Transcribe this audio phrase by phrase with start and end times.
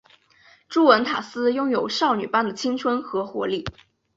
[0.67, 3.63] 朱文塔斯拥有少女般的青春和活力。